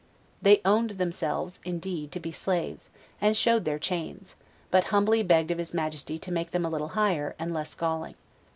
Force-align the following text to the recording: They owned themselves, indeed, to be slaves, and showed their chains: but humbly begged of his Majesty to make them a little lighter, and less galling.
They 0.41 0.61
owned 0.65 0.89
themselves, 0.97 1.59
indeed, 1.63 2.11
to 2.13 2.19
be 2.19 2.31
slaves, 2.31 2.89
and 3.21 3.37
showed 3.37 3.65
their 3.65 3.77
chains: 3.77 4.33
but 4.71 4.85
humbly 4.85 5.21
begged 5.21 5.51
of 5.51 5.59
his 5.59 5.75
Majesty 5.75 6.17
to 6.17 6.31
make 6.31 6.49
them 6.49 6.65
a 6.65 6.71
little 6.71 6.91
lighter, 6.95 7.35
and 7.37 7.53
less 7.53 7.75
galling. 7.75 8.15